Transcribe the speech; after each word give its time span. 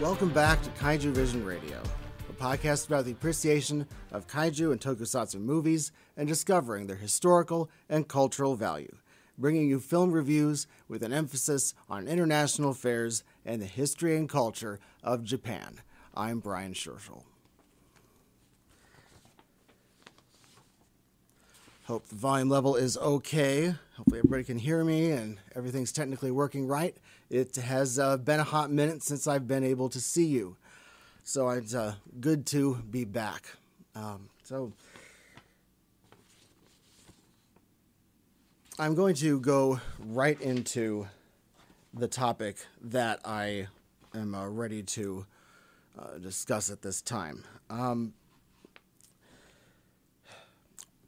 Welcome 0.00 0.30
back 0.30 0.62
to 0.62 0.70
Kaiju 0.70 1.12
Vision 1.12 1.44
Radio, 1.44 1.78
a 2.30 2.32
podcast 2.32 2.86
about 2.86 3.04
the 3.04 3.12
appreciation 3.12 3.86
of 4.12 4.26
kaiju 4.26 4.72
and 4.72 4.80
tokusatsu 4.80 5.38
movies 5.38 5.92
and 6.16 6.26
discovering 6.26 6.86
their 6.86 6.96
historical 6.96 7.68
and 7.86 8.08
cultural 8.08 8.56
value, 8.56 8.96
bringing 9.36 9.68
you 9.68 9.78
film 9.78 10.10
reviews 10.12 10.66
with 10.88 11.02
an 11.02 11.12
emphasis 11.12 11.74
on 11.90 12.08
international 12.08 12.70
affairs 12.70 13.24
and 13.44 13.60
the 13.60 13.66
history 13.66 14.16
and 14.16 14.30
culture 14.30 14.80
of 15.04 15.22
Japan. 15.22 15.80
I'm 16.14 16.40
Brian 16.40 16.72
Scherschel. 16.72 17.24
Hope 21.90 22.06
the 22.06 22.14
volume 22.14 22.48
level 22.48 22.76
is 22.76 22.96
okay. 22.98 23.74
Hopefully, 23.96 24.20
everybody 24.20 24.44
can 24.44 24.60
hear 24.60 24.84
me 24.84 25.10
and 25.10 25.38
everything's 25.56 25.90
technically 25.90 26.30
working 26.30 26.68
right. 26.68 26.96
It 27.30 27.56
has 27.56 27.98
uh, 27.98 28.16
been 28.16 28.38
a 28.38 28.44
hot 28.44 28.70
minute 28.70 29.02
since 29.02 29.26
I've 29.26 29.48
been 29.48 29.64
able 29.64 29.88
to 29.88 30.00
see 30.00 30.26
you, 30.26 30.56
so 31.24 31.48
it's 31.48 31.74
uh, 31.74 31.94
good 32.20 32.46
to 32.46 32.76
be 32.88 33.04
back. 33.04 33.56
Um, 33.96 34.28
so, 34.44 34.72
I'm 38.78 38.94
going 38.94 39.16
to 39.16 39.40
go 39.40 39.80
right 39.98 40.40
into 40.40 41.08
the 41.92 42.06
topic 42.06 42.58
that 42.82 43.18
I 43.24 43.66
am 44.14 44.36
uh, 44.36 44.46
ready 44.46 44.84
to 44.84 45.26
uh, 45.98 46.18
discuss 46.18 46.70
at 46.70 46.82
this 46.82 47.02
time. 47.02 47.42
Um, 47.68 48.14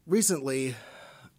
recently, 0.06 0.74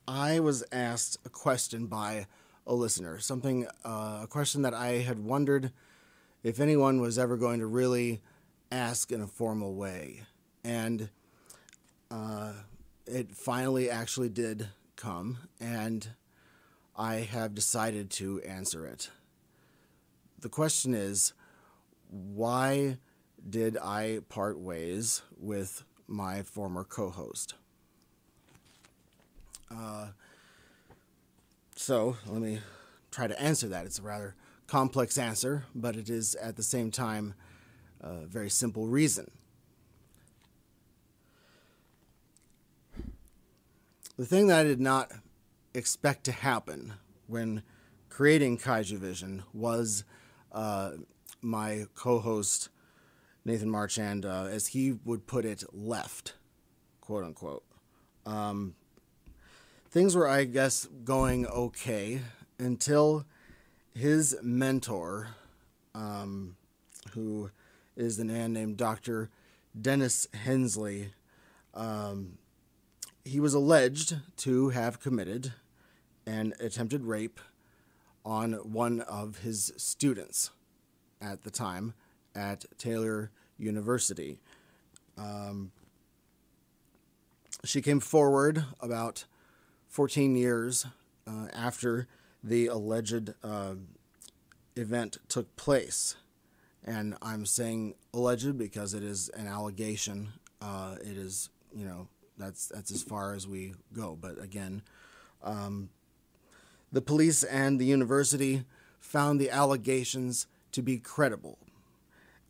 I 0.08 0.40
was 0.40 0.64
asked 0.72 1.18
a 1.26 1.30
question 1.30 1.88
by 1.88 2.28
a 2.66 2.74
listener, 2.74 3.20
something, 3.20 3.68
uh, 3.84 4.22
a 4.24 4.28
question 4.30 4.62
that 4.62 4.74
I 4.74 5.00
had 5.00 5.20
wondered 5.20 5.72
if 6.44 6.60
anyone 6.60 7.02
was 7.02 7.18
ever 7.18 7.38
going 7.38 7.60
to 7.60 7.68
really 7.68 8.22
ask 8.72 9.12
in 9.12 9.22
a 9.22 9.28
formal 9.28 9.76
way. 9.76 10.24
And 10.64 11.10
uh, 12.10 12.54
it 13.06 13.36
finally 13.36 13.90
actually 13.90 14.30
did 14.30 14.70
come, 14.96 15.38
and 15.60 16.08
I 16.96 17.16
have 17.16 17.56
decided 17.56 18.10
to 18.12 18.42
answer 18.42 18.86
it. 18.86 19.10
The 20.40 20.50
question 20.50 20.94
is 20.94 21.34
why 22.10 22.98
did 23.50 23.78
I 23.78 24.20
part 24.30 24.60
ways 24.60 25.22
with 25.38 25.84
my 26.08 26.44
former 26.44 26.84
co 26.84 27.10
host? 27.10 27.56
Uh, 29.76 30.08
so 31.76 32.18
let 32.28 32.42
me 32.42 32.60
try 33.12 33.28
to 33.28 33.40
answer 33.42 33.68
that. 33.70 33.86
It's 33.86 34.00
a 34.00 34.04
rather 34.04 34.36
complex 34.68 35.18
answer, 35.18 35.66
but 35.74 35.96
it 35.96 36.10
is 36.10 36.36
at 36.36 36.56
the 36.56 36.64
same 36.64 36.92
time 36.92 37.34
a 38.02 38.26
very 38.26 38.50
simple 38.50 38.88
reason. 38.88 39.32
The 44.18 44.26
thing 44.26 44.48
that 44.48 44.60
I 44.60 44.64
did 44.64 44.80
not 44.80 45.12
expect 45.74 46.24
to 46.26 46.32
happen 46.32 46.94
when 47.28 47.64
creating 48.10 48.60
Kaiju 48.60 48.98
Vision 49.00 49.44
was 49.54 50.04
uh, 50.52 50.92
my 51.42 51.86
co 51.96 52.20
host, 52.20 52.70
Nathan 53.44 53.72
Marchand, 53.72 54.26
uh, 54.26 54.48
as 54.52 54.68
he 54.68 54.92
would 55.04 55.26
put 55.26 55.46
it, 55.46 55.64
left, 55.74 56.36
quote 57.02 57.24
unquote. 57.24 57.64
Um, 58.26 58.76
things 59.94 60.16
were, 60.16 60.28
I 60.28 60.46
guess, 60.46 60.88
going 61.06 61.46
okay 61.46 62.22
until 62.58 63.26
his 63.94 64.36
mentor, 64.42 65.28
um, 65.94 66.56
who 67.12 67.52
is 67.96 68.18
the 68.18 68.26
man 68.26 68.54
named 68.54 68.78
Dr. 68.78 69.30
Dennis 69.80 70.28
Hensley, 70.34 71.14
um, 71.76 72.40
he 73.24 73.40
was 73.40 73.54
alleged 73.54 74.16
to 74.38 74.70
have 74.70 75.00
committed 75.00 75.54
an 76.26 76.56
attempted 76.60 77.04
rape 77.04 77.40
on 78.26 78.54
one 78.54 79.00
of 79.02 79.40
his 79.40 79.74
students 79.78 80.50
at 81.22 81.44
the 81.44 81.52
time 81.52 81.94
at 82.34 82.66
Taylor 82.80 83.30
University. 83.60 84.40
Um, 85.20 85.72
she 87.64 87.80
came 87.80 88.00
forward 88.00 88.66
about 88.80 89.26
14 89.94 90.36
years 90.36 90.88
uh, 91.28 91.50
after 91.54 92.08
the 92.44 92.66
alleged 92.66 93.32
uh, 93.44 93.76
event 94.76 95.18
took 95.30 95.56
place. 95.56 96.16
And 96.84 97.16
I'm 97.22 97.46
saying 97.46 97.94
alleged 98.12 98.58
because 98.58 98.96
it 98.96 99.04
is 99.04 99.30
an 99.30 99.46
allegation. 99.46 100.34
Uh, 100.60 100.96
it 101.00 101.16
is, 101.16 101.52
you 101.76 101.86
know, 101.86 102.08
that's 102.40 102.70
that's 102.70 102.92
as 102.92 103.04
far 103.04 103.36
as 103.36 103.48
we 103.48 103.76
go. 103.94 104.18
But 104.20 104.42
again, 104.42 104.82
um, 105.44 105.90
the 106.92 107.02
police 107.02 107.44
and 107.44 107.80
the 107.80 107.86
university 107.86 108.66
found 109.00 109.40
the 109.40 109.52
allegations 109.52 110.48
to 110.72 110.82
be 110.82 110.98
credible, 110.98 111.60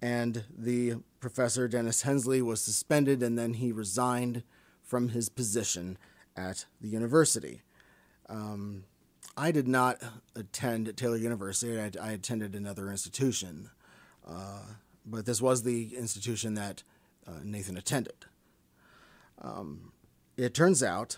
and 0.02 0.46
the 0.58 0.96
professor 1.20 1.68
Dennis 1.68 2.04
Hensley 2.04 2.42
was 2.42 2.62
suspended, 2.62 3.22
and 3.22 3.38
then 3.38 3.56
he 3.56 3.74
resigned 3.74 4.44
from 4.82 5.10
his 5.10 5.28
position 5.28 5.98
at 6.36 6.66
the 6.82 6.88
university. 6.88 7.62
Um, 8.30 8.86
I 9.36 9.52
did 9.52 9.68
not 9.68 10.02
attend 10.36 10.96
Taylor 10.96 11.18
University. 11.18 11.80
I, 11.80 11.92
I 12.02 12.12
attended 12.12 12.56
another 12.56 12.90
institution, 12.90 13.70
uh, 14.28 14.62
but 15.06 15.26
this 15.26 15.42
was 15.42 15.64
the 15.64 15.96
institution 15.96 16.54
that 16.56 16.84
uh, 17.28 17.40
Nathan 17.44 17.78
attended. 17.78 18.26
Um, 19.42 19.92
it 20.38 20.54
turns 20.54 20.84
out 20.84 21.18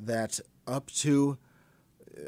that 0.00 0.40
up 0.66 0.90
to, 0.90 1.38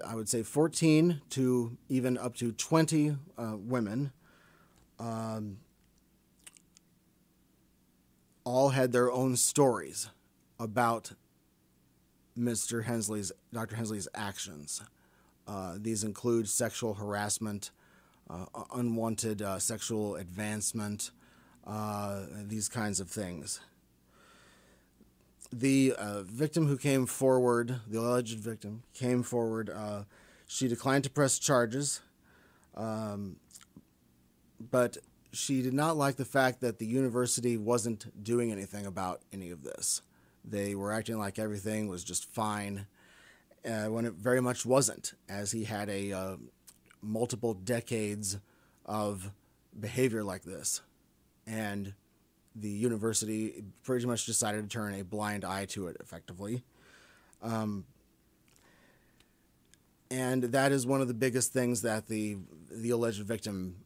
I 0.07 0.15
would 0.15 0.29
say, 0.29 0.43
14 0.43 1.23
to 1.31 1.77
even 1.89 2.19
up 2.19 2.37
to 2.37 2.53
20 2.53 3.17
uh, 3.39 3.57
women 3.57 4.13
um, 4.99 5.59
all 8.45 8.71
had 8.71 8.93
their 8.93 9.11
own 9.11 9.37
stories 9.37 10.09
about 10.59 11.13
Mr. 12.39 12.85
Hensley's, 12.85 13.33
Dr. 13.53 13.77
Hensley's 13.77 14.09
actions. 14.15 14.83
Uh, 15.47 15.77
these 15.79 16.05
include 16.05 16.49
sexual 16.49 16.95
harassment, 16.95 17.71
uh, 18.29 18.47
unwanted 18.75 19.43
uh, 19.43 19.59
sexual 19.59 20.17
advancement, 20.17 21.11
uh, 21.67 22.23
these 22.47 22.69
kinds 22.69 23.01
of 23.01 23.09
things. 23.09 23.61
The 25.53 25.95
uh, 25.97 26.23
victim 26.23 26.67
who 26.67 26.77
came 26.77 27.07
forward, 27.07 27.81
the 27.87 28.01
alleged 28.01 28.39
victim, 28.39 28.83
came 28.95 29.23
forward. 29.23 29.71
Uh, 29.71 30.03
she 30.47 30.69
declined 30.69 31.05
to 31.05 31.11
press 31.11 31.39
charges, 31.39 32.01
um, 32.77 33.37
but 34.61 34.99
she 35.33 35.63
did 35.63 35.75
not 35.75 35.97
like 35.97 36.17
the 36.17 36.25
fact 36.25 36.61
that 36.61 36.79
the 36.79 36.87
university 36.87 37.57
wasn't 37.57 38.23
doing 38.23 38.51
anything 38.51 38.87
about 38.87 39.23
any 39.33 39.51
of 39.51 39.63
this. 39.63 40.03
They 40.47 40.75
were 40.75 40.93
acting 40.93 41.19
like 41.19 41.39
everything 41.39 41.89
was 41.89 42.05
just 42.05 42.25
fine 42.33 42.87
uh, 43.65 43.87
when 43.87 44.05
it 44.05 44.15
very 44.15 44.41
much 44.41 44.65
wasn't, 44.65 45.15
as 45.29 45.51
he 45.51 45.65
had 45.65 45.89
a 45.89 46.13
uh, 46.13 46.37
multiple 47.03 47.55
decades 47.55 48.39
of 48.85 49.33
behavior 49.79 50.23
like 50.23 50.43
this. 50.43 50.83
And 51.47 51.95
the 52.55 52.69
university 52.69 53.65
pretty 53.83 54.07
much 54.07 54.25
decided 54.25 54.63
to 54.63 54.69
turn 54.69 54.95
a 54.95 55.05
blind 55.05 55.45
eye 55.45 55.67
to 55.67 55.89
it 55.89 55.97
effectively. 56.01 56.63
Um, 57.43 57.85
and 60.11 60.45
that 60.45 60.73
is 60.73 60.87
one 60.87 61.01
of 61.01 61.09
the 61.09 61.15
biggest 61.15 61.53
things 61.53 61.83
that 61.83 62.07
the 62.07 62.37
the 62.71 62.91
alleged 62.91 63.23
victim 63.23 63.77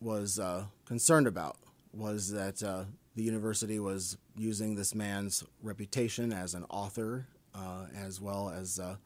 was 0.00 0.38
uh, 0.38 0.64
concerned 0.84 1.26
about 1.26 1.56
was 1.92 2.30
that 2.30 2.62
uh, 2.62 2.84
the 3.16 3.22
university 3.22 3.78
was 3.78 4.16
using 4.36 4.74
this 4.74 4.94
man's 4.94 5.44
reputation 5.62 6.32
as 6.32 6.54
an 6.54 6.64
author, 6.70 7.26
uh, 7.54 7.86
as 7.96 8.20
well 8.20 8.50
as 8.50 8.78
uh, 8.78 8.96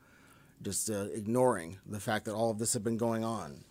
just 0.63 0.91
uh, 0.91 1.07
ignoring 1.15 1.79
the 1.87 2.01
fact 2.01 2.25
that 2.27 2.35
all 2.35 2.51
of 2.51 2.59
this 2.59 2.73
had 2.73 2.85
been 2.85 2.97
going 2.97 3.25
on. 3.25 3.65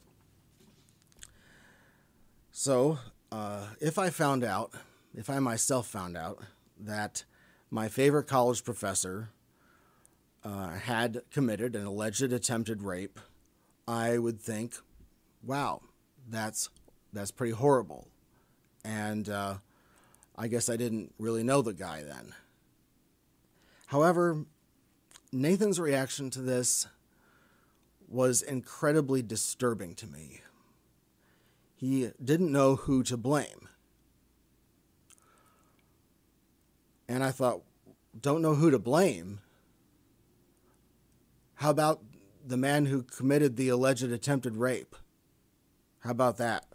So, 2.51 2.99
uh, 3.31 3.65
if 3.79 3.97
I 3.97 4.09
found 4.09 4.43
out, 4.43 4.71
if 5.15 5.29
I 5.29 5.39
myself 5.39 5.87
found 5.87 6.15
out 6.15 6.39
that 6.79 7.23
my 7.71 7.87
favorite 7.87 8.27
college 8.27 8.63
professor 8.63 9.29
uh, 10.43 10.71
had 10.71 11.21
committed 11.31 11.75
an 11.75 11.85
alleged 11.85 12.31
attempted 12.31 12.83
rape, 12.83 13.19
I 13.87 14.17
would 14.17 14.39
think, 14.39 14.75
"Wow, 15.43 15.81
that's 16.29 16.69
that's 17.11 17.31
pretty 17.31 17.53
horrible," 17.53 18.07
and 18.85 19.27
uh, 19.29 19.55
I 20.35 20.47
guess 20.47 20.69
I 20.69 20.77
didn't 20.77 21.13
really 21.19 21.43
know 21.43 21.61
the 21.61 21.73
guy 21.73 22.03
then. 22.03 22.33
However, 23.87 24.45
Nathan's 25.31 25.79
reaction 25.79 26.29
to 26.31 26.41
this 26.41 26.87
was 28.07 28.41
incredibly 28.41 29.21
disturbing 29.21 29.95
to 29.95 30.07
me. 30.07 30.41
he 31.83 32.11
didn't 32.23 32.49
know 32.49 32.77
who 32.77 33.03
to 33.03 33.17
blame. 33.17 33.67
And 37.09 37.21
I 37.21 37.31
thought, 37.31 37.61
don't 38.17 38.41
know 38.41 38.55
who 38.55 38.71
to 38.71 38.79
blame. 38.79 39.41
How 41.55 41.71
about 41.71 42.01
the 42.45 42.55
man 42.55 42.85
who 42.85 43.03
committed 43.03 43.57
the 43.57 43.67
alleged 43.67 44.03
attempted 44.03 44.55
rape? 44.55 44.95
How 45.99 46.11
about 46.11 46.37
that? 46.37 46.67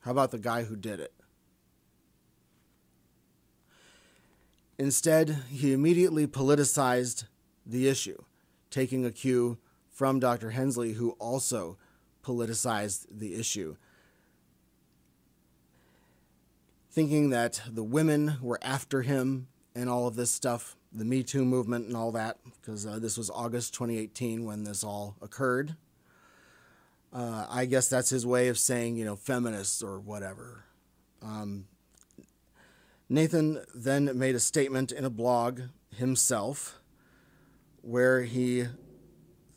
How 0.00 0.10
about 0.10 0.32
the 0.32 0.38
guy 0.40 0.64
who 0.64 0.74
did 0.74 0.98
it? 0.98 1.12
Instead, 4.80 5.36
he 5.50 5.74
immediately 5.74 6.26
politicized 6.26 7.24
the 7.66 7.86
issue, 7.86 8.16
taking 8.70 9.04
a 9.04 9.10
cue 9.10 9.58
from 9.90 10.18
Dr. 10.18 10.52
Hensley, 10.52 10.94
who 10.94 11.10
also 11.18 11.76
politicized 12.24 13.04
the 13.10 13.34
issue, 13.34 13.76
thinking 16.90 17.28
that 17.28 17.60
the 17.70 17.84
women 17.84 18.38
were 18.40 18.58
after 18.62 19.02
him 19.02 19.48
and 19.74 19.90
all 19.90 20.06
of 20.06 20.16
this 20.16 20.30
stuff, 20.30 20.76
the 20.90 21.04
Me 21.04 21.22
Too 21.22 21.44
movement 21.44 21.86
and 21.86 21.94
all 21.94 22.12
that, 22.12 22.38
because 22.58 22.86
uh, 22.86 22.98
this 22.98 23.18
was 23.18 23.28
August 23.28 23.74
2018 23.74 24.46
when 24.46 24.64
this 24.64 24.82
all 24.82 25.14
occurred. 25.20 25.76
Uh, 27.12 27.44
I 27.50 27.66
guess 27.66 27.90
that's 27.90 28.08
his 28.08 28.24
way 28.24 28.48
of 28.48 28.58
saying, 28.58 28.96
you 28.96 29.04
know, 29.04 29.16
feminists 29.16 29.82
or 29.82 30.00
whatever. 30.00 30.64
Um, 31.20 31.66
Nathan 33.12 33.64
then 33.74 34.16
made 34.16 34.36
a 34.36 34.40
statement 34.40 34.92
in 34.92 35.04
a 35.04 35.10
blog 35.10 35.62
himself 35.96 36.80
where 37.82 38.22
he 38.22 38.68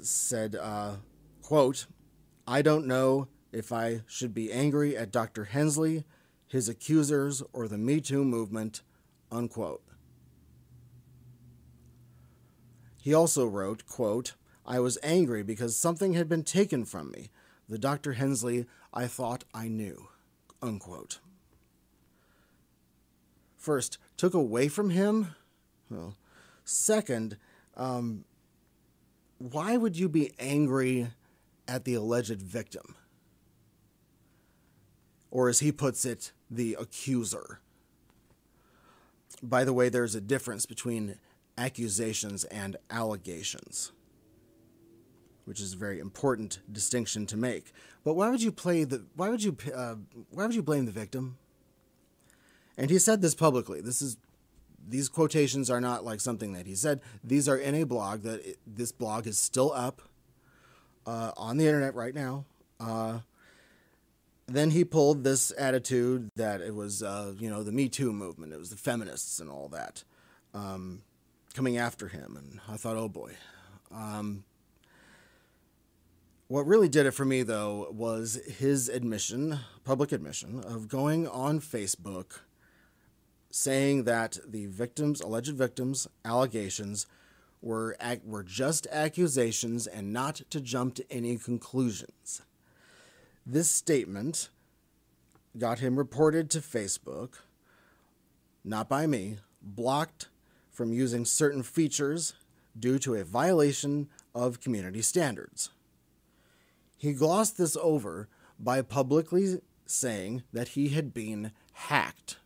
said, 0.02 0.56
uh, 0.60 0.96
quote, 1.44 1.86
I 2.48 2.64
don't 2.64 2.88
know 2.88 3.28
if 3.52 3.72
I 3.72 4.02
should 4.08 4.34
be 4.34 4.52
angry 4.52 4.98
at 4.98 5.12
Dr. 5.12 5.46
Hensley, 5.46 6.04
his 6.48 6.68
accusers, 6.68 7.44
or 7.54 7.68
the 7.68 7.78
Me 7.78 8.02
Too 8.02 8.26
movement, 8.26 8.82
unquote. 9.32 9.84
He 13.00 13.14
also 13.14 13.46
wrote, 13.46 13.86
quote, 13.86 14.34
I 14.66 14.80
was 14.80 14.98
angry 15.04 15.44
because 15.44 15.78
something 15.78 16.14
had 16.14 16.28
been 16.28 16.44
taken 16.44 16.86
from 16.86 17.12
me, 17.12 17.30
the 17.70 17.78
Dr. 17.78 18.14
Hensley 18.14 18.66
I 18.92 19.06
thought 19.06 19.44
I 19.54 19.68
knew, 19.68 20.08
unquote 20.60 21.20
first 23.64 23.98
took 24.18 24.34
away 24.34 24.68
from 24.68 24.90
him. 24.90 25.36
Well, 25.90 26.16
second, 26.66 27.38
um, 27.78 28.26
why 29.38 29.78
would 29.78 29.98
you 29.98 30.10
be 30.10 30.34
angry 30.38 31.08
at 31.68 31.86
the 31.86 31.94
alleged 31.94 32.42
victim? 32.42 32.96
Or 35.32 35.50
as 35.50 35.60
he 35.60 35.72
puts 35.72 36.06
it, 36.06 36.34
the 36.52 36.78
accuser. 36.80 37.60
By 39.42 39.64
the 39.64 39.74
way, 39.74 39.90
there's 39.90 40.14
a 40.14 40.22
difference 40.22 40.66
between 40.66 41.18
accusations 41.58 42.44
and 42.46 42.76
allegations, 42.90 43.92
which 45.46 45.60
is 45.60 45.74
a 45.74 45.78
very 45.78 46.00
important 46.00 46.60
distinction 46.72 47.26
to 47.28 47.38
make. 47.38 47.72
But 48.04 48.14
why 48.14 48.30
would 48.30 48.44
you 48.44 48.52
play 48.52 48.84
the? 48.84 49.06
Why 49.16 49.30
would 49.30 49.44
you? 49.44 49.58
Uh, 49.74 49.96
why 50.30 50.46
would 50.46 50.56
you 50.56 50.64
blame 50.64 50.86
the 50.86 50.92
victim? 50.92 51.38
And 52.78 52.90
he 52.90 53.00
said 53.00 53.22
this 53.22 53.36
publicly. 53.36 53.82
This 53.82 54.02
is 54.02 54.18
these 54.88 55.10
quotations 55.10 55.70
are 55.70 55.82
not 55.82 56.04
like 56.04 56.20
something 56.20 56.54
that 56.54 56.66
he 56.66 56.76
said. 56.76 57.02
These 57.24 57.48
are 57.48 57.58
in 57.58 57.76
a 57.76 57.86
blog 57.86 58.24
that 58.24 58.46
it, 58.46 58.60
this 58.68 58.92
blog 58.92 59.28
is 59.28 59.38
still 59.38 59.72
up 59.74 60.02
uh, 61.06 61.32
on 61.38 61.58
the 61.58 61.66
internet 61.66 61.96
right 61.96 62.14
now. 62.14 62.46
Uh, 62.80 63.20
then 64.48 64.72
he 64.72 64.84
pulled 64.84 65.24
this 65.24 65.54
attitude 65.58 66.30
that 66.36 66.60
it 66.62 66.76
was, 66.76 67.02
uh, 67.02 67.34
you 67.40 67.50
know, 67.50 67.64
the 67.64 67.72
Me 67.72 67.88
Too 67.88 68.12
movement. 68.12 68.52
It 68.52 68.60
was 68.60 68.70
the 68.70 68.76
feminists 68.76 69.40
and 69.40 69.50
all 69.50 69.70
that 69.70 70.04
um, 70.54 71.02
coming 71.54 71.78
after 71.78 72.10
him. 72.10 72.36
And 72.38 72.60
I 72.68 72.76
thought, 72.76 72.98
oh 72.98 73.10
boy. 73.10 73.34
Um, 73.92 74.44
what 76.50 76.68
really 76.68 76.90
did 76.90 77.06
it 77.06 77.12
for 77.12 77.26
me, 77.26 77.42
though, 77.42 77.88
was 77.92 78.40
his 78.60 78.90
admission, 78.90 79.60
public 79.86 80.12
admission, 80.12 80.60
of 80.60 80.88
going 80.88 81.28
on 81.28 81.60
Facebook 81.60 82.42
saying 83.56 84.04
that 84.06 84.40
the 84.48 84.66
victims, 84.66 85.22
alleged 85.22 85.54
victims, 85.56 86.08
allegations 86.26 87.06
were 87.62 87.96
were 88.26 88.42
just 88.42 88.88
accusations 88.92 89.86
and 89.86 90.12
not 90.12 90.42
to 90.50 90.60
jump 90.60 90.96
to 90.96 91.06
any 91.12 91.38
conclusions. 91.38 92.42
This 93.46 93.70
statement 93.70 94.50
got 95.56 95.80
him 95.80 95.98
reported 95.98 96.50
to 96.50 96.62
Facebook, 96.62 97.36
not 98.66 98.90
by 98.90 99.06
me, 99.06 99.38
blocked 99.62 100.30
from 100.72 100.92
using 100.92 101.24
certain 101.24 101.62
features 101.62 102.34
due 102.78 102.98
to 102.98 103.14
a 103.14 103.24
violation 103.24 104.10
of 104.34 104.62
community 104.62 105.04
standards. 105.04 105.70
He 106.98 107.14
glossed 107.14 107.60
this 107.60 107.78
over 107.80 108.30
by 108.60 108.82
publicly 108.82 109.60
saying 109.86 110.42
that 110.52 110.70
he 110.70 110.90
had 110.90 111.14
been 111.14 111.52
hacked. 111.74 112.38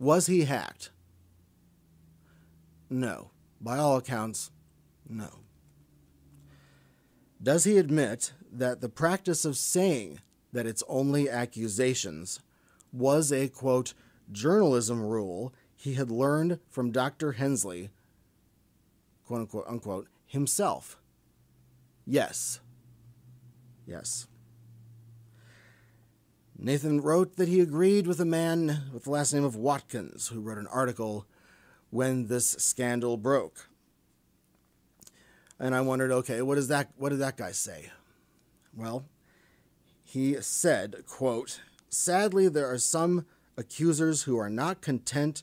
Was 0.00 0.26
he 0.26 0.44
hacked? 0.44 0.90
No. 2.88 3.30
By 3.60 3.76
all 3.76 3.98
accounts, 3.98 4.50
no. 5.06 5.40
Does 7.42 7.64
he 7.64 7.76
admit 7.76 8.32
that 8.50 8.80
the 8.80 8.88
practice 8.88 9.44
of 9.44 9.58
saying 9.58 10.20
that 10.52 10.66
it's 10.66 10.82
only 10.88 11.28
accusations 11.28 12.40
was 12.92 13.30
a 13.30 13.48
quote 13.48 13.92
journalism 14.32 15.02
rule 15.04 15.52
he 15.76 15.94
had 15.94 16.10
learned 16.10 16.60
from 16.70 16.90
Dr. 16.90 17.32
Hensley, 17.32 17.90
quote 19.26 19.40
unquote, 19.40 19.66
unquote, 19.68 20.08
himself? 20.26 20.98
Yes. 22.06 22.60
Yes. 23.86 24.26
Nathan 26.62 27.00
wrote 27.00 27.36
that 27.36 27.48
he 27.48 27.60
agreed 27.60 28.06
with 28.06 28.20
a 28.20 28.26
man 28.26 28.82
with 28.92 29.04
the 29.04 29.10
last 29.10 29.32
name 29.32 29.44
of 29.44 29.56
Watkins, 29.56 30.28
who 30.28 30.42
wrote 30.42 30.58
an 30.58 30.66
article 30.66 31.24
when 31.88 32.26
this 32.26 32.50
scandal 32.50 33.16
broke. 33.16 33.70
And 35.58 35.74
I 35.74 35.80
wondered, 35.80 36.12
okay, 36.12 36.42
what 36.42 36.56
does 36.56 36.68
that 36.68 36.90
what 36.98 37.08
did 37.08 37.18
that 37.20 37.38
guy 37.38 37.52
say? 37.52 37.90
Well, 38.76 39.06
he 40.04 40.36
said, 40.42 41.06
quote, 41.06 41.62
Sadly, 41.88 42.46
there 42.46 42.70
are 42.70 42.78
some 42.78 43.24
accusers 43.56 44.24
who 44.24 44.36
are 44.36 44.50
not 44.50 44.82
content 44.82 45.42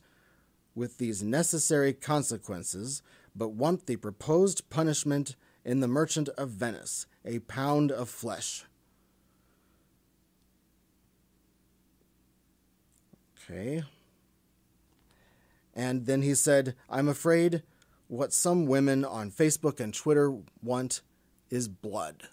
with 0.75 0.99
these 0.99 1.23
necessary 1.23 1.93
consequences, 1.93 3.01
but 3.35 3.49
want 3.49 3.87
the 3.87 3.95
proposed 3.95 4.69
punishment 4.69 5.35
in 5.65 5.79
The 5.79 5.87
Merchant 5.87 6.29
of 6.37 6.49
Venice, 6.49 7.07
a 7.25 7.39
pound 7.39 7.91
of 7.91 8.07
flesh. 8.07 8.65
Okay. 13.49 13.83
And 15.73 16.05
then 16.05 16.21
he 16.21 16.35
said, 16.35 16.75
I'm 16.89 17.07
afraid 17.07 17.63
what 18.07 18.33
some 18.33 18.65
women 18.65 19.05
on 19.05 19.31
Facebook 19.31 19.79
and 19.79 19.93
Twitter 19.93 20.35
want 20.61 21.01
is 21.49 21.67
blood. 21.67 22.23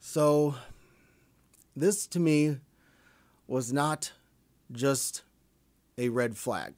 So, 0.00 0.54
this 1.76 2.06
to 2.08 2.20
me 2.20 2.56
was 3.46 3.72
not 3.72 4.12
just 4.72 5.22
a 5.98 6.08
red 6.08 6.36
flag. 6.36 6.74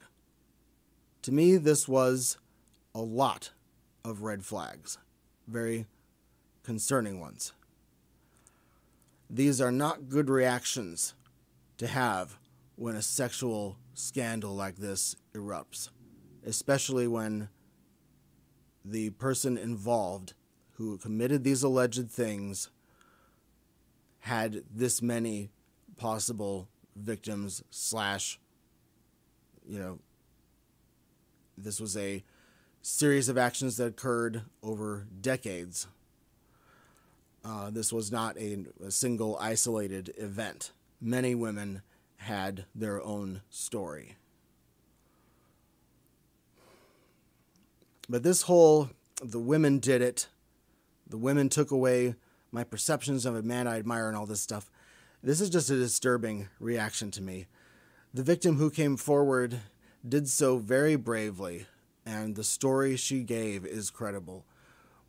To 1.21 1.31
me, 1.31 1.57
this 1.57 1.87
was 1.87 2.37
a 2.93 3.01
lot 3.01 3.51
of 4.03 4.23
red 4.23 4.43
flags, 4.43 4.97
very 5.47 5.85
concerning 6.63 7.19
ones. 7.19 7.53
These 9.29 9.61
are 9.61 9.71
not 9.71 10.09
good 10.09 10.29
reactions 10.29 11.13
to 11.77 11.87
have 11.87 12.37
when 12.75 12.95
a 12.95 13.01
sexual 13.01 13.77
scandal 13.93 14.55
like 14.55 14.77
this 14.77 15.15
erupts, 15.33 15.89
especially 16.45 17.07
when 17.07 17.49
the 18.83 19.11
person 19.11 19.57
involved 19.57 20.33
who 20.73 20.97
committed 20.97 21.43
these 21.43 21.61
alleged 21.61 22.09
things 22.09 22.69
had 24.21 24.63
this 24.73 25.01
many 25.01 25.51
possible 25.97 26.69
victims 26.95 27.63
slash 27.69 28.39
you 29.67 29.77
know 29.77 29.99
this 31.57 31.79
was 31.79 31.95
a 31.97 32.23
series 32.81 33.29
of 33.29 33.37
actions 33.37 33.77
that 33.77 33.87
occurred 33.87 34.41
over 34.63 35.05
decades 35.21 35.87
uh, 37.43 37.69
this 37.69 37.93
was 37.93 38.11
not 38.11 38.37
a, 38.37 38.65
a 38.85 38.91
single 38.91 39.37
isolated 39.39 40.13
event. 40.17 40.71
Many 41.01 41.35
women 41.35 41.81
had 42.17 42.65
their 42.75 43.01
own 43.01 43.41
story. 43.49 44.17
but 48.09 48.23
this 48.23 48.41
whole 48.41 48.89
the 49.21 49.39
women 49.39 49.79
did 49.79 50.01
it, 50.01 50.27
the 51.07 51.17
women 51.17 51.47
took 51.47 51.71
away 51.71 52.15
my 52.51 52.63
perceptions 52.63 53.25
of 53.25 53.35
a 53.35 53.43
man 53.43 53.67
I 53.67 53.77
admire 53.77 54.07
and 54.07 54.17
all 54.17 54.25
this 54.25 54.41
stuff. 54.41 54.71
This 55.21 55.39
is 55.39 55.49
just 55.49 55.69
a 55.69 55.75
disturbing 55.75 56.47
reaction 56.59 57.11
to 57.11 57.21
me. 57.21 57.45
The 58.13 58.23
victim 58.23 58.57
who 58.57 58.71
came 58.71 58.97
forward 58.97 59.59
did 60.07 60.27
so 60.29 60.57
very 60.57 60.95
bravely, 60.95 61.67
and 62.05 62.35
the 62.35 62.43
story 62.43 62.95
she 62.95 63.23
gave 63.23 63.65
is 63.65 63.91
credible. 63.91 64.45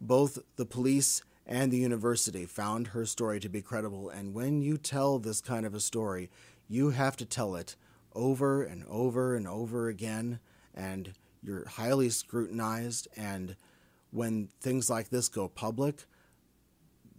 Both 0.00 0.40
the 0.56 0.66
police 0.66 1.22
and 1.50 1.72
the 1.72 1.78
university 1.78 2.46
found 2.46 2.88
her 2.88 3.04
story 3.04 3.40
to 3.40 3.48
be 3.48 3.60
credible, 3.60 4.08
and 4.08 4.32
when 4.32 4.62
you 4.62 4.78
tell 4.78 5.18
this 5.18 5.40
kind 5.40 5.66
of 5.66 5.74
a 5.74 5.80
story, 5.80 6.30
you 6.68 6.90
have 6.90 7.16
to 7.16 7.26
tell 7.26 7.56
it 7.56 7.74
over 8.14 8.62
and 8.62 8.84
over 8.88 9.34
and 9.34 9.48
over 9.48 9.88
again, 9.88 10.38
and 10.72 11.12
you're 11.42 11.66
highly 11.66 12.08
scrutinized. 12.08 13.08
And 13.16 13.56
when 14.12 14.48
things 14.60 14.88
like 14.88 15.08
this 15.08 15.28
go 15.28 15.48
public, 15.48 16.04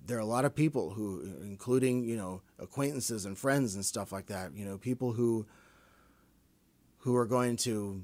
there 0.05 0.17
are 0.17 0.21
a 0.21 0.25
lot 0.25 0.45
of 0.45 0.55
people 0.55 0.91
who, 0.91 1.21
including, 1.41 2.05
you 2.05 2.15
know, 2.15 2.41
acquaintances 2.57 3.25
and 3.25 3.37
friends 3.37 3.75
and 3.75 3.83
stuff 3.83 4.13
like 4.13 4.27
that, 4.27 4.55
you 4.55 4.65
know, 4.65 4.77
people 4.77 5.11
who 5.11 5.45
who 6.99 7.15
are 7.15 7.25
going 7.25 7.57
to 7.57 8.03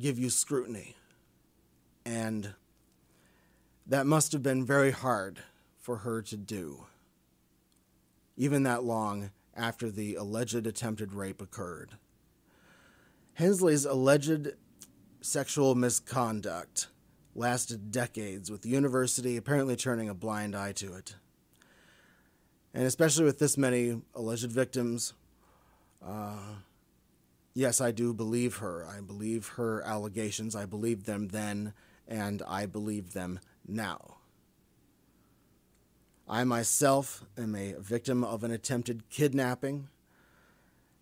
give 0.00 0.18
you 0.18 0.30
scrutiny. 0.30 0.94
And 2.04 2.54
that 3.86 4.06
must 4.06 4.32
have 4.32 4.42
been 4.42 4.64
very 4.64 4.90
hard 4.90 5.40
for 5.78 5.98
her 5.98 6.22
to 6.22 6.36
do, 6.36 6.86
even 8.36 8.62
that 8.62 8.84
long 8.84 9.30
after 9.54 9.90
the 9.90 10.14
alleged 10.14 10.66
attempted 10.66 11.12
rape 11.12 11.40
occurred. 11.40 11.92
Hensley's 13.34 13.84
alleged 13.84 14.52
sexual 15.20 15.74
misconduct 15.74 16.88
lasted 17.34 17.90
decades, 17.90 18.50
with 18.50 18.62
the 18.62 18.68
university 18.68 19.36
apparently 19.36 19.76
turning 19.76 20.08
a 20.08 20.14
blind 20.14 20.54
eye 20.54 20.72
to 20.72 20.94
it. 20.94 21.16
And 22.72 22.84
especially 22.84 23.24
with 23.24 23.38
this 23.38 23.58
many 23.58 24.00
alleged 24.14 24.50
victims, 24.50 25.14
uh, 26.04 26.56
yes, 27.54 27.80
I 27.80 27.90
do 27.90 28.12
believe 28.12 28.56
her. 28.56 28.86
I 28.86 29.00
believe 29.00 29.48
her 29.56 29.82
allegations. 29.82 30.54
I 30.54 30.66
believed 30.66 31.06
them 31.06 31.28
then, 31.28 31.72
and 32.06 32.42
I 32.46 32.66
believe 32.66 33.12
them 33.12 33.40
now. 33.66 34.16
I 36.28 36.44
myself 36.44 37.24
am 37.36 37.54
a 37.54 37.74
victim 37.78 38.24
of 38.24 38.44
an 38.44 38.50
attempted 38.50 39.10
kidnapping, 39.10 39.88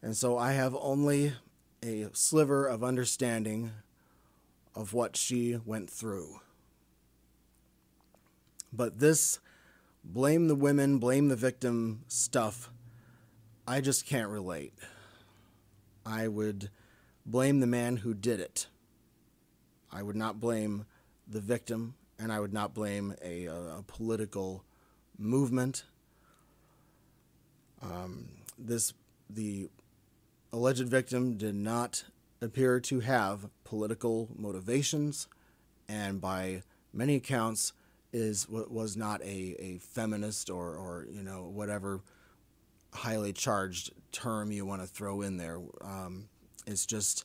and 0.03 0.17
so 0.17 0.37
I 0.37 0.53
have 0.53 0.77
only 0.81 1.35
a 1.83 2.09
sliver 2.13 2.67
of 2.67 2.83
understanding 2.83 3.71
of 4.75 4.93
what 4.93 5.17
she 5.17 5.59
went 5.65 5.91
through. 5.91 6.41
But 8.73 8.99
this 8.99 9.39
blame 10.03 10.49
the 10.49 10.55
women, 10.55 10.99
blame 10.99 11.29
the 11.29 11.37
victim 11.37 12.05
stuff, 12.09 12.71
I 13.67 13.81
just 13.81 14.07
can't 14.07 14.29
relate. 14.29 14.75
I 16.05 16.27
would 16.27 16.71
blame 17.25 17.61
the 17.61 17.67
man 17.67 17.99
who 17.99 18.13
did 18.13 18.41
it. 18.41 18.67
I 19.93 20.03
would 20.03 20.17
not 20.17 20.41
blame 20.41 20.87
the 21.29 21.41
victim, 21.41 21.95
and 22.19 22.33
I 22.33 22.41
would 22.41 22.53
not 22.53 22.75
blame 22.75 23.15
a, 23.23 23.47
a 23.47 23.85
political 23.87 24.65
movement. 25.19 25.85
Um, 27.83 28.29
this 28.59 28.93
the 29.29 29.69
alleged 30.53 30.89
victim 30.89 31.37
did 31.37 31.55
not 31.55 32.05
appear 32.41 32.81
to 32.81 33.01
have 33.01 33.49
political 33.65 34.29
motivations, 34.37 35.27
and 35.89 36.21
by 36.21 36.63
many 36.93 37.17
accounts, 37.17 37.73
is 38.13 38.49
was 38.49 38.97
not 38.97 39.23
a, 39.23 39.57
a 39.59 39.79
feminist 39.79 40.51
or, 40.51 40.77
or 40.77 41.07
you 41.11 41.23
know 41.23 41.45
whatever 41.45 42.01
highly 42.93 43.33
charged 43.33 43.91
term 44.13 44.53
you 44.53 44.67
want 44.67 44.83
to 44.83 44.87
throw 44.87 45.23
in 45.23 45.39
there. 45.39 45.59
Um, 45.81 46.29
it's 46.67 46.85
just 46.85 47.25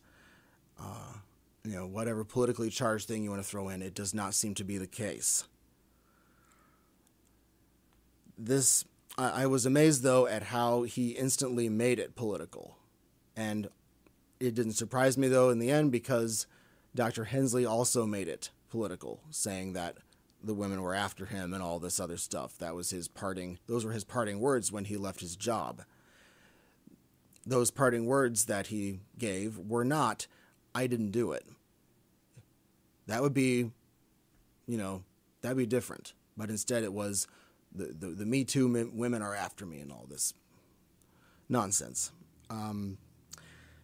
uh, 0.79 1.13
you 1.68 1.76
know 1.76 1.86
whatever 1.86 2.24
politically 2.24 2.70
charged 2.70 3.08
thing 3.10 3.24
you 3.24 3.30
want 3.30 3.44
to 3.44 3.48
throw 3.48 3.68
in. 3.68 3.82
It 3.82 3.94
does 3.94 4.14
not 4.14 4.34
seem 4.34 4.56
to 4.56 4.64
be 4.64 4.78
the 4.78 4.88
case. 4.88 5.44
This 8.38 8.86
I, 9.18 9.44
I 9.44 9.46
was 9.48 9.66
amazed 9.66 10.02
though 10.02 10.28
at 10.28 10.44
how 10.44 10.84
he 10.84 11.10
instantly 11.10 11.68
made 11.68 12.00
it 12.00 12.16
political, 12.16 12.78
and 13.36 13.68
it 14.40 14.56
didn't 14.56 14.74
surprise 14.74 15.18
me 15.18 15.28
though 15.28 15.50
in 15.50 15.60
the 15.60 15.70
end 15.70 15.92
because 15.92 16.48
Dr. 16.96 17.26
Hensley 17.26 17.66
also 17.66 18.06
made 18.06 18.30
it 18.30 18.50
political, 18.70 19.20
saying 19.30 19.74
that 19.74 19.98
the 20.42 20.54
women 20.54 20.82
were 20.82 20.96
after 20.96 21.26
him 21.26 21.54
and 21.54 21.62
all 21.62 21.80
this 21.80 22.00
other 22.00 22.18
stuff. 22.18 22.58
That 22.60 22.76
was 22.76 22.92
his 22.92 23.10
parting 23.10 23.60
those 23.68 23.84
were 23.84 23.92
his 23.92 24.06
parting 24.06 24.40
words 24.40 24.72
when 24.72 24.86
he 24.86 24.96
left 24.96 25.20
his 25.20 25.36
job. 25.36 25.84
Those 27.46 27.72
parting 27.72 28.06
words 28.06 28.46
that 28.46 28.68
he 28.68 29.02
gave 29.18 29.58
were 29.58 29.84
not 29.84 30.28
I 30.74 30.88
didn't 30.88 31.12
do 31.12 31.34
it. 31.34 31.46
That 33.08 33.22
would 33.22 33.34
be 33.34 33.72
you 34.68 34.78
know, 34.78 35.04
that'd 35.42 35.58
be 35.58 35.66
different. 35.66 36.14
But 36.36 36.50
instead 36.50 36.84
it 36.84 36.94
was 36.94 37.28
the 37.74 37.86
the, 37.86 38.08
the 38.08 38.26
Me 38.26 38.44
Too 38.44 38.68
women 38.94 39.22
are 39.22 39.34
after 39.34 39.66
me 39.66 39.80
and 39.80 39.92
all 39.92 40.06
this 40.08 40.34
nonsense. 41.50 42.12
Um, 42.50 42.98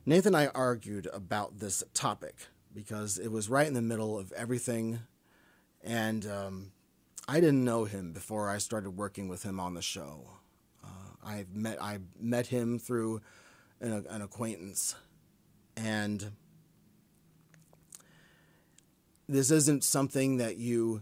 Nathan 0.05 0.35
and 0.35 0.37
I 0.37 0.47
argued 0.53 1.07
about 1.13 1.59
this 1.59 1.83
topic 1.93 2.35
because 2.73 3.17
it 3.17 3.31
was 3.31 3.49
right 3.49 3.67
in 3.67 3.73
the 3.73 3.81
middle 3.81 4.19
of 4.19 4.31
everything, 4.33 4.99
and 5.83 6.25
um, 6.27 6.71
I 7.27 7.39
didn't 7.39 7.63
know 7.63 7.85
him 7.85 8.11
before 8.11 8.49
I 8.49 8.57
started 8.57 8.91
working 8.91 9.27
with 9.27 9.43
him 9.43 9.59
on 9.59 9.73
the 9.73 9.81
show. 9.81 10.29
Uh, 10.83 10.87
I 11.25 11.45
met 11.53 11.81
I 11.81 11.99
met 12.19 12.47
him 12.47 12.77
through 12.77 13.21
an, 13.79 14.05
an 14.09 14.21
acquaintance, 14.21 14.95
and 15.75 16.31
this 19.27 19.51
isn't 19.51 19.83
something 19.83 20.37
that 20.37 20.57
you 20.57 21.01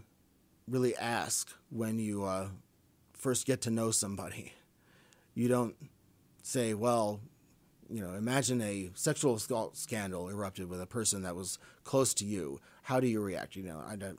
really 0.68 0.96
ask 0.96 1.52
when 1.70 1.98
you 1.98 2.24
uh, 2.24 2.48
first 3.12 3.46
get 3.46 3.60
to 3.62 3.70
know 3.70 3.90
somebody. 3.90 4.52
You 5.34 5.48
don't 5.48 5.74
say, 6.42 6.74
"Well, 6.74 7.20
you 7.92 8.02
know, 8.02 8.14
imagine 8.14 8.62
a 8.62 8.90
sexual 8.94 9.34
assault 9.34 9.76
scandal 9.76 10.28
erupted 10.28 10.68
with 10.68 10.80
a 10.80 10.86
person 10.86 11.22
that 11.22 11.36
was 11.36 11.58
close 11.84 12.14
to 12.14 12.24
you. 12.24 12.60
How 12.82 13.00
do 13.00 13.06
you 13.06 13.20
react? 13.20 13.54
You 13.54 13.64
know, 13.64 13.82
I 13.86 13.96
don't, 13.96 14.18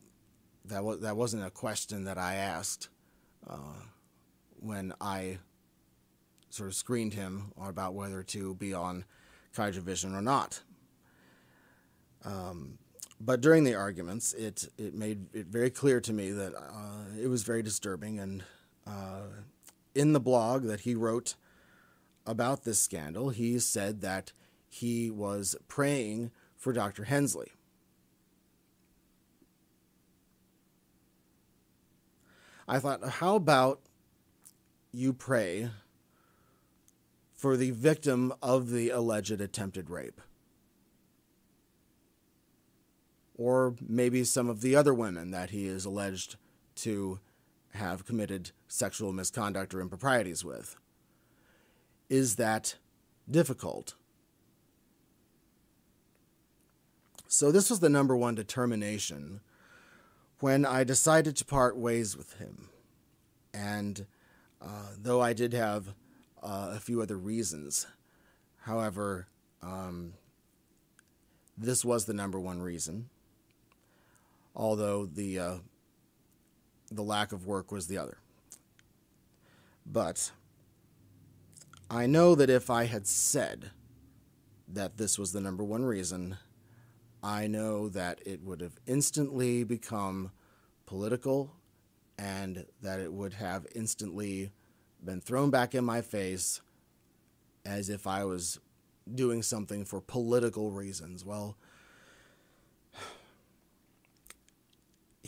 that 0.65 0.83
was 0.83 0.99
that 0.99 1.17
wasn't 1.17 1.45
a 1.45 1.49
question 1.49 2.05
that 2.05 2.17
I 2.17 2.35
asked 2.35 2.89
uh, 3.49 3.81
when 4.59 4.93
I 5.01 5.39
sort 6.49 6.67
of 6.67 6.75
screened 6.75 7.15
him 7.15 7.51
about 7.59 7.95
whether 7.95 8.21
to 8.21 8.53
be 8.55 8.75
on 8.75 9.05
Kaiju 9.55 9.81
Vision 9.81 10.13
or 10.13 10.21
not. 10.21 10.61
Um, 12.23 12.77
but 13.25 13.41
during 13.41 13.63
the 13.63 13.75
arguments, 13.75 14.33
it 14.33 14.67
it 14.77 14.93
made 14.93 15.27
it 15.33 15.47
very 15.47 15.69
clear 15.69 16.01
to 16.01 16.11
me 16.11 16.31
that 16.31 16.53
uh, 16.55 17.05
it 17.19 17.27
was 17.27 17.43
very 17.43 17.63
disturbing. 17.63 18.19
And 18.19 18.43
uh, 18.85 19.21
in 19.95 20.13
the 20.13 20.19
blog 20.19 20.63
that 20.63 20.81
he 20.81 20.93
wrote 20.93 21.35
about 22.25 22.63
this 22.63 22.79
scandal, 22.79 23.29
he 23.29 23.59
said 23.59 24.01
that 24.01 24.33
he 24.67 25.09
was 25.09 25.55
praying 25.67 26.31
for 26.57 26.73
Dr. 26.73 27.05
Hensley. 27.05 27.51
I 32.67 32.79
thought, 32.79 33.03
how 33.03 33.35
about 33.35 33.81
you 34.91 35.11
pray 35.13 35.69
for 37.33 37.57
the 37.57 37.71
victim 37.71 38.33
of 38.41 38.69
the 38.69 38.89
alleged 38.89 39.41
attempted 39.41 39.89
rape? 39.89 40.21
Or 43.37 43.75
maybe 43.81 44.23
some 44.23 44.49
of 44.49 44.61
the 44.61 44.75
other 44.75 44.93
women 44.93 45.31
that 45.31 45.49
he 45.49 45.67
is 45.67 45.85
alleged 45.85 46.35
to 46.75 47.19
have 47.73 48.05
committed 48.05 48.51
sexual 48.67 49.11
misconduct 49.11 49.73
or 49.73 49.81
improprieties 49.81 50.45
with 50.45 50.75
is 52.09 52.35
that 52.35 52.75
difficult? 53.29 53.95
So, 57.27 57.51
this 57.51 57.71
was 57.71 57.79
the 57.79 57.89
number 57.89 58.15
one 58.15 58.35
determination 58.35 59.39
when 60.39 60.65
I 60.65 60.83
decided 60.83 61.35
to 61.37 61.45
part 61.45 61.75
ways 61.75 62.15
with 62.15 62.33
him. 62.33 62.69
And 63.53 64.05
uh, 64.61 64.89
though 65.01 65.21
I 65.21 65.33
did 65.33 65.53
have 65.53 65.95
uh, 66.43 66.73
a 66.75 66.79
few 66.79 67.01
other 67.01 67.17
reasons, 67.17 67.87
however, 68.61 69.27
um, 69.63 70.13
this 71.57 71.83
was 71.83 72.05
the 72.05 72.13
number 72.13 72.39
one 72.39 72.61
reason. 72.61 73.09
Although 74.55 75.05
the 75.05 75.39
uh, 75.39 75.55
the 76.91 77.03
lack 77.03 77.31
of 77.31 77.45
work 77.45 77.71
was 77.71 77.87
the 77.87 77.97
other. 77.97 78.17
But 79.85 80.31
I 81.89 82.05
know 82.05 82.35
that 82.35 82.49
if 82.49 82.69
I 82.69 82.85
had 82.85 83.07
said 83.07 83.71
that 84.67 84.97
this 84.97 85.19
was 85.19 85.31
the 85.31 85.41
number 85.41 85.63
one 85.63 85.85
reason, 85.85 86.37
I 87.21 87.47
know 87.47 87.89
that 87.89 88.19
it 88.25 88.41
would 88.43 88.61
have 88.61 88.79
instantly 88.85 89.63
become 89.63 90.31
political 90.85 91.51
and 92.17 92.65
that 92.81 92.99
it 92.99 93.11
would 93.11 93.33
have 93.33 93.65
instantly 93.75 94.51
been 95.03 95.21
thrown 95.21 95.49
back 95.49 95.75
in 95.75 95.83
my 95.83 96.01
face 96.01 96.61
as 97.65 97.89
if 97.89 98.07
I 98.07 98.23
was 98.23 98.59
doing 99.13 99.43
something 99.43 99.85
for 99.85 100.01
political 100.01 100.71
reasons. 100.71 101.25
Well, 101.25 101.57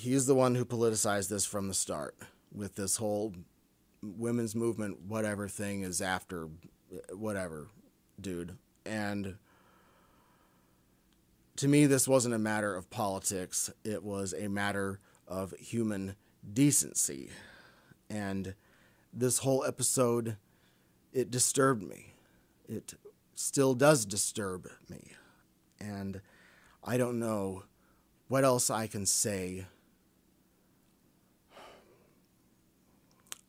he's 0.05 0.27
the 0.27 0.35
one 0.35 0.55
who 0.55 0.63
politicized 0.63 1.29
this 1.29 1.45
from 1.45 1.67
the 1.67 1.73
start 1.73 2.15
with 2.53 2.75
this 2.75 2.97
whole 2.97 3.33
women's 4.01 4.55
movement, 4.55 5.01
whatever 5.01 5.47
thing 5.47 5.81
is 5.81 5.99
after 5.99 6.47
whatever, 7.11 7.67
dude. 8.21 8.55
And 8.85 9.35
to 11.57 11.67
me, 11.67 11.87
this 11.87 12.07
wasn't 12.07 12.35
a 12.35 12.39
matter 12.39 12.75
of 12.75 12.89
politics, 12.89 13.71
it 13.83 14.03
was 14.03 14.33
a 14.37 14.47
matter 14.47 14.99
of 15.27 15.53
human 15.57 16.15
decency. 16.53 17.29
And 18.07 18.53
this 19.11 19.39
whole 19.39 19.65
episode, 19.65 20.37
it 21.13 21.31
disturbed 21.31 21.81
me. 21.81 22.13
It 22.69 22.93
still 23.33 23.73
does 23.73 24.05
disturb 24.05 24.69
me. 24.87 25.13
And 25.79 26.21
I 26.83 26.97
don't 26.97 27.19
know 27.19 27.63
what 28.27 28.43
else 28.43 28.69
I 28.69 28.85
can 28.85 29.07
say 29.07 29.65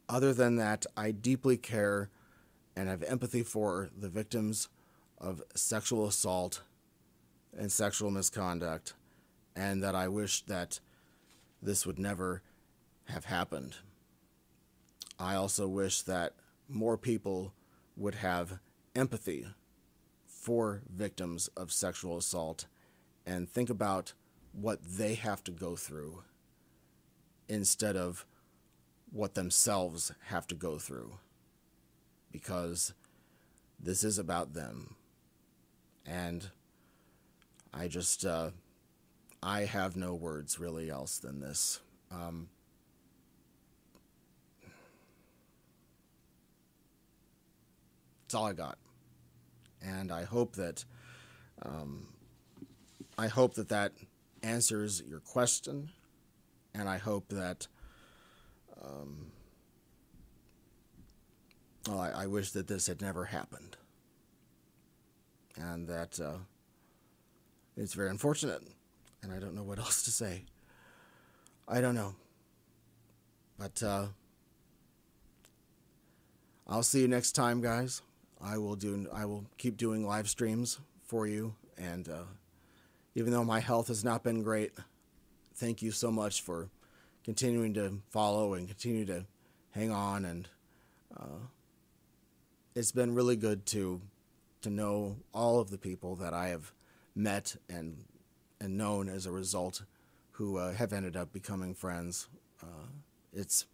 other 0.08 0.32
than 0.32 0.56
that 0.56 0.86
I 0.96 1.10
deeply 1.10 1.56
care 1.56 2.10
and 2.76 2.88
have 2.88 3.02
empathy 3.02 3.42
for 3.42 3.90
the 3.98 4.08
victims 4.08 4.68
of 5.18 5.42
sexual 5.54 6.06
assault 6.06 6.62
and 7.56 7.72
sexual 7.72 8.10
misconduct, 8.10 8.94
and 9.54 9.82
that 9.82 9.94
I 9.94 10.08
wish 10.08 10.42
that 10.42 10.80
this 11.62 11.86
would 11.86 11.98
never 11.98 12.42
have 13.06 13.24
happened. 13.24 13.76
I 15.18 15.34
also 15.34 15.66
wish 15.66 16.02
that 16.02 16.34
more 16.68 16.98
people 16.98 17.54
would 17.96 18.16
have 18.16 18.58
empathy 18.94 19.46
for 20.26 20.82
victims 20.94 21.48
of 21.56 21.72
sexual 21.72 22.18
assault 22.18 22.66
and 23.24 23.48
think 23.48 23.70
about 23.70 24.12
what 24.52 24.80
they 24.82 25.14
have 25.14 25.42
to 25.44 25.50
go 25.50 25.76
through 25.76 26.22
instead 27.48 27.96
of 27.96 28.26
what 29.10 29.34
themselves 29.34 30.12
have 30.26 30.46
to 30.48 30.54
go 30.54 30.78
through. 30.78 31.18
Because 32.32 32.92
this 33.78 34.04
is 34.04 34.18
about 34.18 34.54
them. 34.54 34.96
And 36.04 36.50
I 37.72 37.88
just, 37.88 38.24
uh, 38.24 38.50
I 39.42 39.60
have 39.60 39.96
no 39.96 40.14
words 40.14 40.58
really 40.58 40.90
else 40.90 41.18
than 41.18 41.40
this. 41.40 41.80
Um, 42.10 42.48
That's 48.26 48.34
all 48.34 48.46
I 48.46 48.54
got. 48.54 48.76
And 49.80 50.10
I 50.10 50.24
hope 50.24 50.56
that 50.56 50.84
um, 51.62 52.08
I 53.16 53.28
hope 53.28 53.54
that 53.54 53.68
that 53.68 53.92
answers 54.42 55.00
your 55.08 55.20
question, 55.20 55.90
and 56.74 56.88
I 56.88 56.98
hope 56.98 57.28
that 57.28 57.68
um, 58.84 59.26
I, 61.88 62.22
I, 62.22 62.26
wish 62.26 62.50
that 62.52 62.66
this 62.66 62.86
had 62.86 63.00
never 63.00 63.24
happened, 63.24 63.76
and 65.56 65.86
that 65.88 66.20
uh, 66.20 66.38
it's 67.76 67.94
very 67.94 68.10
unfortunate, 68.10 68.62
and 69.22 69.32
I 69.32 69.38
don't 69.38 69.54
know 69.54 69.62
what 69.62 69.78
else 69.84 70.02
to 70.04 70.10
say. 70.10 70.44
I 71.68 71.80
don't 71.80 71.94
know, 71.94 72.14
but 73.58 73.82
uh, 73.82 74.06
I'll 76.68 76.82
see 76.82 77.00
you 77.00 77.08
next 77.08 77.32
time, 77.32 77.60
guys. 77.60 78.02
I 78.42 78.58
will 78.58 78.76
do. 78.76 79.06
I 79.12 79.24
will 79.24 79.46
keep 79.58 79.76
doing 79.76 80.06
live 80.06 80.28
streams 80.28 80.78
for 81.04 81.26
you, 81.26 81.54
and 81.78 82.08
uh, 82.08 82.24
even 83.14 83.32
though 83.32 83.44
my 83.44 83.60
health 83.60 83.88
has 83.88 84.04
not 84.04 84.22
been 84.22 84.42
great, 84.42 84.72
thank 85.54 85.80
you 85.82 85.90
so 85.90 86.10
much 86.10 86.42
for 86.42 86.68
continuing 87.26 87.74
to 87.74 87.98
follow 88.08 88.54
and 88.54 88.68
continue 88.68 89.04
to 89.04 89.26
hang 89.72 89.90
on, 89.90 90.24
and 90.24 90.48
uh, 91.14 91.42
it's 92.74 92.92
been 92.92 93.14
really 93.14 93.36
good 93.36 93.66
to 93.66 94.00
to 94.62 94.70
know 94.70 95.16
all 95.34 95.60
of 95.60 95.70
the 95.70 95.76
people 95.76 96.16
that 96.16 96.32
I 96.32 96.48
have 96.48 96.72
met 97.14 97.56
and 97.68 98.04
and 98.60 98.78
known 98.78 99.08
as 99.08 99.26
a 99.26 99.32
result, 99.32 99.82
who 100.30 100.56
uh, 100.56 100.72
have 100.72 100.92
ended 100.92 101.16
up 101.16 101.32
becoming 101.32 101.74
friends. 101.74 102.28
Uh, 102.62 102.86
it's 103.34 103.66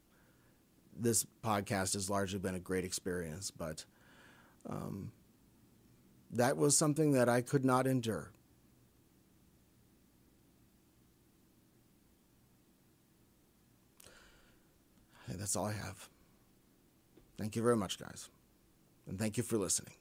this 0.98 1.26
podcast 1.44 1.92
has 1.92 2.08
largely 2.08 2.38
been 2.38 2.54
a 2.54 2.60
great 2.60 2.84
experience, 2.84 3.50
but 3.50 3.84
um, 4.68 5.12
that 6.30 6.56
was 6.56 6.76
something 6.76 7.12
that 7.12 7.28
I 7.28 7.42
could 7.42 7.66
not 7.66 7.86
endure. 7.86 8.32
That's 15.38 15.56
all 15.56 15.66
I 15.66 15.72
have. 15.72 16.08
Thank 17.38 17.56
you 17.56 17.62
very 17.62 17.76
much, 17.76 17.98
guys. 17.98 18.28
And 19.06 19.18
thank 19.18 19.36
you 19.36 19.42
for 19.42 19.56
listening. 19.56 19.94